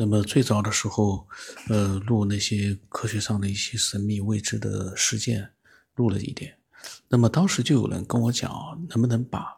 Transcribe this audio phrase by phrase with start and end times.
[0.00, 1.26] 那么最早的时候，
[1.68, 5.50] 呃，录那些科学上的一些神秘未知的事件，
[5.96, 6.56] 录了一点。
[7.08, 8.48] 那么当时就有人跟我讲，
[8.90, 9.56] 能不能把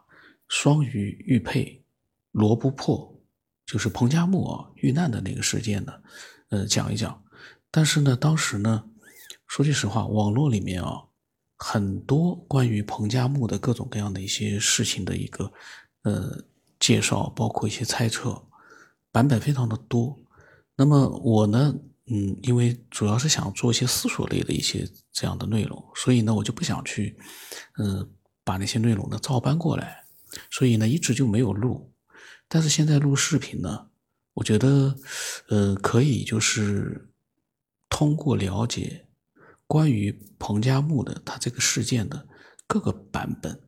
[0.49, 1.85] 双鱼玉佩
[2.33, 3.21] 罗布泊，
[3.67, 5.93] 就是彭加木啊遇难的那个事件呢，
[6.49, 7.23] 呃，讲一讲。
[7.71, 8.85] 但是呢，当时呢，
[9.47, 11.03] 说句实话，网络里面啊，
[11.59, 15.53] 很多关于彭加木的各种各样的一些事情的一个
[16.05, 16.43] 呃
[16.79, 18.43] 介绍，包括一些猜测，
[19.13, 20.19] 版本非常的多。
[20.81, 21.75] 那么我呢，
[22.07, 27.19] 嗯，因为主要是想做一些思索类的一些这样的内容，所以呢，我就不想去，
[27.77, 28.11] 嗯，
[28.43, 30.03] 把那些内容呢照搬过来，
[30.51, 31.93] 所以呢，一直就没有录。
[32.49, 33.89] 但是现在录视频呢，
[34.33, 34.97] 我觉得，
[35.51, 37.11] 呃，可以就是
[37.91, 39.07] 通过了解
[39.67, 42.27] 关于彭加木的他这个事件的
[42.67, 43.61] 各个版本，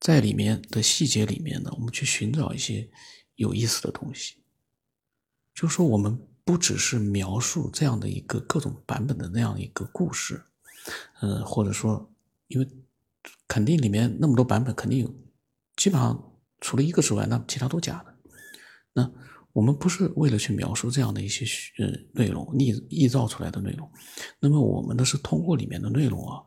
[0.00, 2.90] 在里面的细节里面呢，我们去寻找一些
[3.36, 4.42] 有意思的东西。
[5.58, 10.40] 就说我们不只是描述这样的一个各种版本的那样一个故事，
[11.20, 12.08] 呃，或者说，
[12.46, 12.68] 因为
[13.48, 15.12] 肯定里面那么多版本，肯定有，
[15.74, 18.14] 基本上除了一个之外，那其他都假的。
[18.92, 19.10] 那
[19.52, 21.44] 我们不是为了去描述这样的一些
[21.82, 23.90] 呃内容，臆臆造出来的内容，
[24.38, 26.40] 那么我们的是通过里面的内容啊，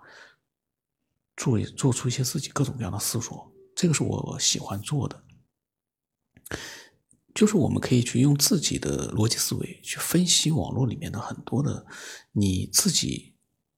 [1.35, 5.21] 做做出一些自己各种各样的思索，这个是我喜欢做的。
[7.33, 11.85] 就是我们可以去用自己的逻辑思维去分析网络里面的很多的
[12.33, 13.33] 你自己，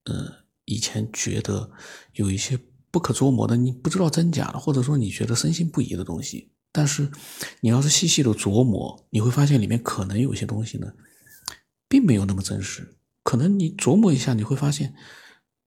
[0.05, 1.71] 呃，以前觉得
[2.13, 2.59] 有一些
[2.89, 6.51] 不可捉摸的，你不知道真假的，或者说你觉得深信不疑的东西。
[6.71, 7.11] 但是
[7.61, 10.91] 你要是细细的琢磨，你会发现里面可能有些东西呢，
[11.87, 12.97] 并没有那么真实。
[13.21, 14.95] 可能你琢磨一下，你会发现，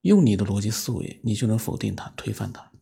[0.01, 2.73] 用你的逻辑思维，你就能否定它、推翻它。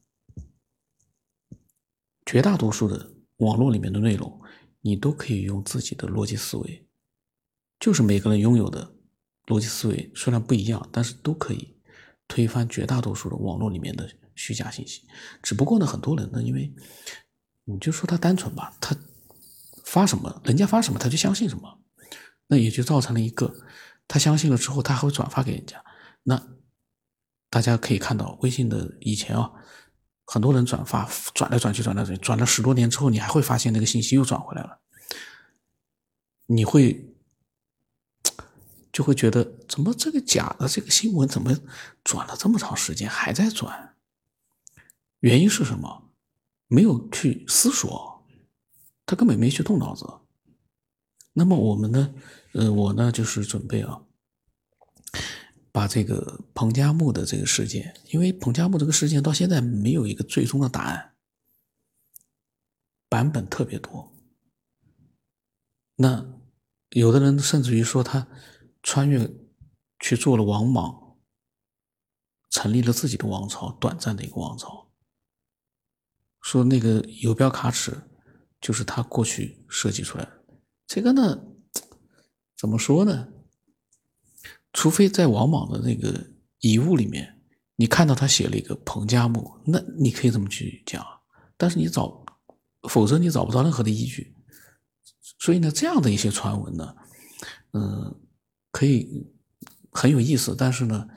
[2.25, 4.41] 绝大多数的网络里面的内容。
[4.86, 6.86] 你都可以用自己的逻辑思维，
[7.81, 8.94] 就是每个人拥有的
[9.47, 11.75] 逻辑思维虽然不一样，但是都可以
[12.28, 15.09] 推翻绝大多数的网络里面的虚假信息。
[15.42, 16.70] 只不过呢，很多人呢，因为
[17.64, 18.94] 你就说他单纯吧，他
[19.86, 21.78] 发什么，人家发什么他就相信什么，
[22.48, 23.54] 那也就造成了一个，
[24.06, 25.82] 他相信了之后，他还会转发给人家。
[26.25, 26.47] 那
[27.48, 29.50] 大家可以看到，微信的以前啊。
[30.24, 34.80] 很多人转发，转来转去，转来转去，转了十多年之后，你还会发现那个信息又转回来了。
[36.46, 37.14] 你会
[38.92, 41.56] 就会觉得，怎么这个假的这个新闻怎么
[42.02, 43.96] 转了这么长时间还在转？
[45.20, 46.10] 原因是什么？
[46.68, 48.26] 没有去思索，
[49.06, 50.06] 他根本没去动脑子。
[51.32, 52.14] 那么我们呢？
[52.52, 54.00] 呃，我呢就是准备啊。
[55.74, 61.16] 把这个彭加木的这个事件，因为彭加木这个事件到现在没有一个最终的答案，
[63.08, 64.14] 版本特别多。
[65.96, 66.40] 那
[66.90, 68.28] 有的人甚至于说他
[68.84, 69.28] 穿越
[69.98, 71.16] 去做了王莽，
[72.50, 74.92] 成立了自己的王朝，短暂的一个王朝。
[76.41, 78.00] 说那个游标卡尺
[78.60, 80.44] 就是他过去设计出来的，
[80.86, 81.44] 这个呢，
[82.56, 83.34] 怎么说呢？
[84.74, 86.26] 除非在王莽的那个
[86.58, 87.40] 遗物里面，
[87.76, 91.02] 你看到他写了一个彭加木，那你可以这么去讲，
[91.56, 92.26] 但是你找，
[92.88, 94.36] 否则你找不到任何的依据。
[95.38, 96.94] 所以呢，这样的一些传闻呢，
[97.72, 98.14] 嗯，
[98.70, 99.26] 可以
[99.90, 101.08] 很有意思，但是呢，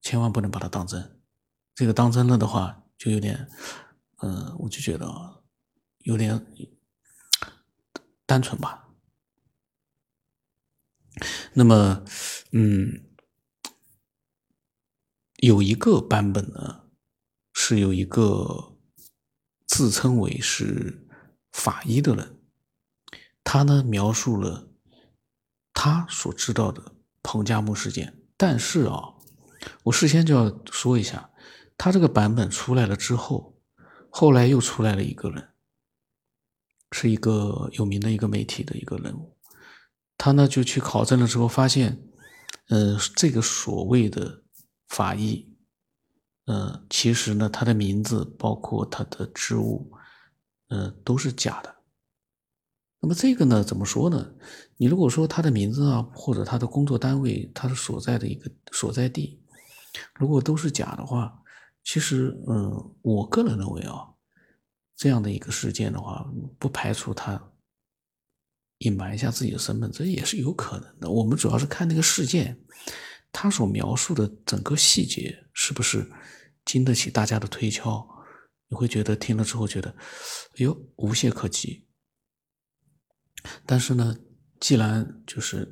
[0.00, 1.18] 千万不能把它当真。
[1.74, 3.48] 这个当真了的话，就有点，
[4.22, 5.42] 嗯，我就觉得
[5.98, 6.40] 有点
[8.24, 8.83] 单纯吧。
[11.52, 12.04] 那么，
[12.52, 13.04] 嗯，
[15.36, 16.86] 有一个版本呢，
[17.52, 18.76] 是有一个
[19.66, 21.06] 自称为是
[21.52, 22.40] 法医的人，
[23.44, 24.68] 他呢描述了
[25.72, 28.20] 他所知道的彭加木事件。
[28.36, 29.14] 但是啊，
[29.84, 31.30] 我事先就要说一下，
[31.78, 33.60] 他这个版本出来了之后，
[34.10, 35.54] 后来又出来了一个人，
[36.90, 39.33] 是一个有名的一个媒体的一个人物。
[40.16, 42.02] 他呢就去考证了之后，发现，
[42.68, 44.42] 呃，这个所谓的
[44.88, 45.54] 法医，
[46.46, 49.92] 呃，其实呢，他的名字包括他的职务，
[50.68, 51.74] 呃，都是假的。
[53.00, 54.34] 那么这个呢，怎么说呢？
[54.78, 59.42] 你如果说他的名字啊，或者他的工作单位，他的所在的一个所在地，
[60.14, 61.42] 如果都是假的话，
[61.82, 64.08] 其实，嗯，我个人认为啊，
[64.96, 66.26] 这样的一个事件的话，
[66.58, 67.50] 不排除他。
[68.84, 71.10] 隐瞒一下自己的身份，这也是有可能的。
[71.10, 72.58] 我们主要是看那个事件，
[73.32, 76.10] 他所描述的整个细节是不是
[76.64, 78.06] 经得起大家的推敲？
[78.68, 79.96] 你会觉得听了之后觉得，哎
[80.56, 81.86] 呦，无懈可击。
[83.66, 84.16] 但是呢，
[84.58, 85.68] 既然就是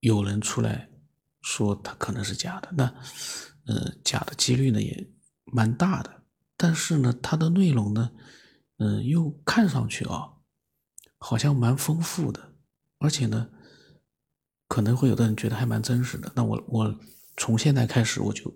[0.00, 0.88] 有人出来
[1.42, 2.84] 说他可能是假的，那
[3.66, 5.10] 呃假的几率呢也
[5.44, 6.22] 蛮大的。
[6.56, 8.10] 但是呢，它的内容呢，
[8.78, 10.28] 嗯，又看上去啊，
[11.20, 12.54] 好像蛮丰富的，
[12.98, 13.48] 而且呢，
[14.66, 16.32] 可能会有的人觉得还蛮真实的。
[16.34, 16.98] 那我我
[17.36, 18.52] 从现在开始，我就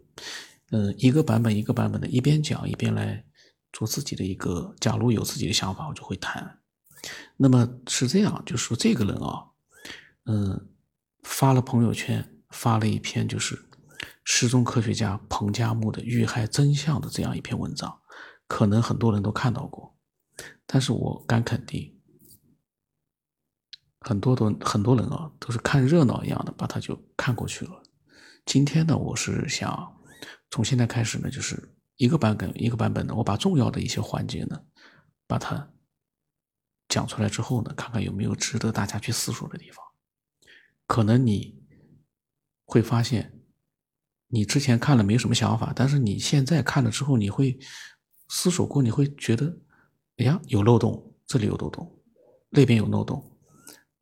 [0.70, 3.24] 嗯一个版本一个版本的一边讲一边来
[3.72, 6.58] 做自己的一个，假如有自己的想法，我就会谈。
[7.36, 9.50] 那么是这样，就说这个人啊。
[10.26, 10.70] 嗯，
[11.22, 13.62] 发了朋友圈，发了一篇就是
[14.24, 18.00] 失踪科学家彭加木的遇害真相的这样一篇文章，
[18.48, 19.94] 可能很多人都看到过，
[20.66, 21.93] 但是我敢肯定，
[24.06, 27.82] 很多的很多人啊都是看热闹一样的把它就看过去了。
[28.44, 29.96] 今天呢，我是想
[30.50, 34.60] 从现在开始呢，就是一个版本一个版本的，我把重要的一些环节呢，
[35.26, 35.70] 把它
[36.86, 39.82] 讲出来之后呢，看看有没有值得大家去思索的地方。
[40.86, 41.58] 可能你
[42.66, 43.40] 会发现，
[44.28, 47.58] 你之前看了没什么想法，但是你现在看了之后，你会
[48.28, 49.56] 思索过，你会觉得，
[50.18, 51.98] 哎呀，有漏洞，这里有漏洞，
[52.50, 53.33] 那边有漏洞，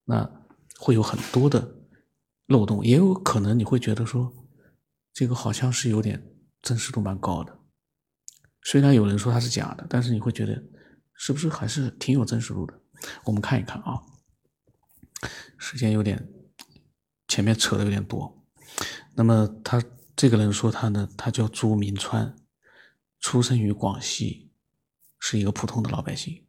[0.05, 0.47] 那
[0.79, 1.77] 会有很多的
[2.47, 4.33] 漏洞，也有可能你会觉得说，
[5.13, 7.59] 这个好像是有点真实度蛮高的，
[8.63, 10.63] 虽然有人说它是假的，但是你会觉得
[11.15, 12.81] 是不是还是挺有真实度的？
[13.25, 14.01] 我们看一看啊，
[15.59, 16.29] 时间有点。
[17.29, 18.45] 前面扯的有点多，
[19.15, 19.83] 那么他
[20.15, 22.37] 这个人说他呢，他叫朱明川，
[23.21, 24.53] 出生于广西，
[25.19, 26.45] 是一个普通的老百姓。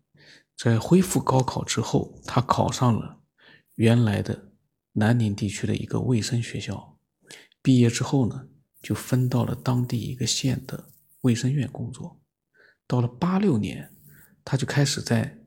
[0.58, 3.22] 在恢复高考之后，他考上了
[3.76, 4.52] 原来的
[4.94, 7.00] 南宁地区的一个卫生学校。
[7.62, 8.48] 毕业之后呢，
[8.82, 10.92] 就分到了当地一个县的
[11.22, 12.22] 卫生院工作。
[12.86, 13.90] 到了八六年，
[14.44, 15.40] 他就开始在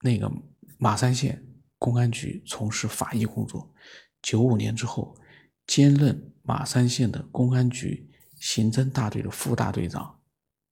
[0.00, 0.30] 那个
[0.78, 1.44] 马山县
[1.78, 3.74] 公安局从事法医工作。
[4.22, 5.16] 九五年之后，
[5.66, 8.08] 兼任马山县的公安局
[8.38, 10.20] 刑侦大队的副大队长，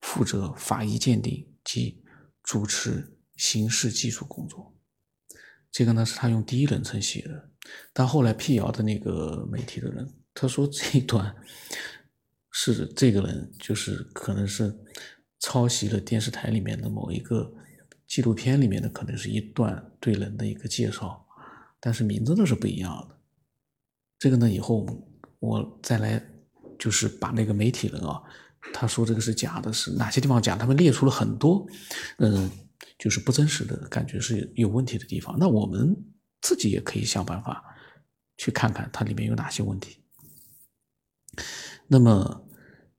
[0.00, 2.02] 负责法医鉴定及
[2.42, 4.74] 主持刑事技术工作。
[5.72, 7.48] 这个呢是他用第一人称写的，
[7.94, 11.34] 但后来辟谣的那个媒体的人，他说这一段
[12.50, 14.72] 是这个人就是可能是
[15.40, 17.50] 抄袭了电视台里面的某一个
[18.06, 21.26] 纪录片里面的，可能是一段对人的一个介绍，
[21.80, 23.16] 但是名字都是不一样的。
[24.19, 24.86] 这个呢，以后
[25.38, 26.22] 我再来，
[26.78, 28.22] 就是把那个媒体人啊，
[28.74, 30.54] 他说这个是假的，是哪些地方假？
[30.54, 31.66] 他们列出了很多，
[32.19, 32.50] 嗯，
[33.02, 35.37] 就是不真实的感觉是有问题的地方。
[35.37, 35.93] 那我们
[36.40, 37.64] 自己也可以想办法
[38.37, 39.99] 去看看它里面有哪些问题。
[41.88, 42.46] 那么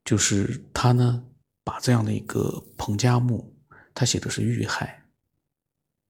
[0.04, 1.24] 就是他呢，
[1.64, 3.56] 把这样的一个彭加木，
[3.94, 5.06] 他写的是遇害。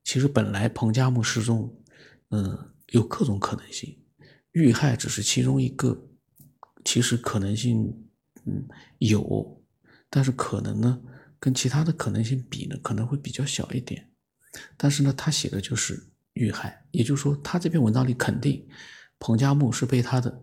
[0.03, 1.81] 其实本来彭加木失踪，
[2.31, 3.97] 嗯，有各种可能性。
[4.51, 6.09] 遇害只是其中一个，
[6.85, 8.09] 其实可能性，
[8.45, 8.67] 嗯，
[8.99, 9.63] 有，
[10.11, 11.01] 但是可能呢，
[11.45, 14.11] 跟其他的可能性比呢，可能会比较小一点。
[14.79, 18.67] 但是呢，他写的就是遇害，也就是说，他这篇文章里肯定
[19.19, 20.43] 彭加木是被他的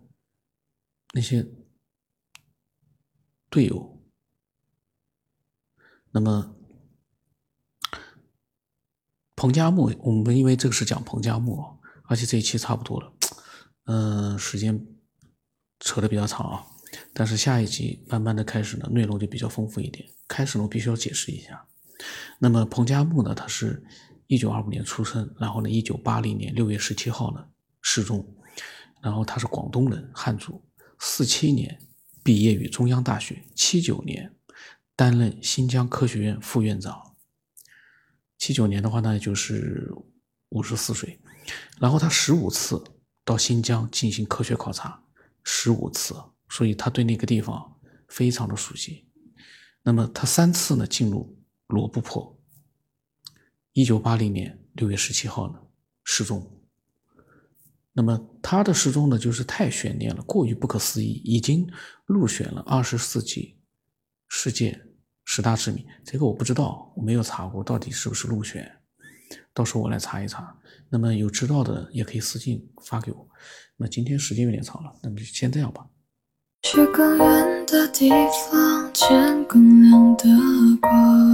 [1.12, 1.44] 那些
[3.50, 4.00] 队友。
[6.12, 6.54] 那么，
[9.34, 13.12] 彭加木，我们因为这个是讲彭加木，而且这一期差不多了。
[13.86, 14.86] 嗯，时间
[15.80, 16.64] 扯的比较长啊，
[17.14, 20.08] 但是下一集慢慢的开始呢，内容就比较丰富一点。
[20.26, 21.66] 开始呢，我必须要解释一下。
[22.38, 23.82] 那么彭加木呢，他是
[24.26, 27.44] 一九二五年出生，然后呢，一九八零年六月十七号呢
[27.80, 28.26] 失踪，
[29.02, 30.62] 然后他是广东人，汉族。
[30.98, 31.78] 四七年
[32.22, 34.34] 毕业于中央大学，七九年
[34.96, 37.16] 担任新疆科学院副院长。
[38.38, 39.92] 七九年的话呢，就是
[40.48, 41.20] 五十四岁。
[41.78, 42.82] 然后他十五次。
[43.24, 45.00] 到新疆进行科学考察
[45.44, 46.12] 十五次，
[46.54, 49.08] 所以他对那个地方非常的熟悉。
[49.82, 52.38] 那么他三次呢进入罗布泊。
[53.72, 55.58] 一九八零年六月十七号呢
[56.04, 56.60] 失踪。
[57.94, 61.66] 那么他的失踪呢就是太悬念了，过于不可思议，已经
[62.04, 63.58] 入选了二十世纪
[64.28, 64.78] 世界
[65.24, 65.86] 十大之谜。
[66.04, 68.70] 这个我不知道，我没有查过到底是不是入选。
[69.54, 70.54] 到时候我来查一查，
[70.90, 73.26] 那么有知道的也可以私信发给我。
[73.76, 75.88] 那今天时间有点长了，那么就先这样吧。
[76.62, 80.28] 去更远的地方，见更亮的
[80.80, 81.32] 光。